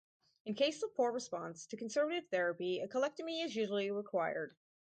[0.47, 4.55] In case of poor response to conservative therapy, a colectomy is usually required.